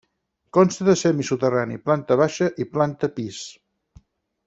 [0.57, 3.47] Consta de semisoterrani, planta baixa i planta pis.